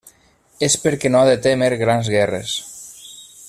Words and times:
És 0.67 0.77
perquè 0.85 1.11
no 1.11 1.19
ha 1.21 1.29
de 1.29 1.35
témer 1.47 1.69
grans 1.83 2.11
guerres. 2.17 2.59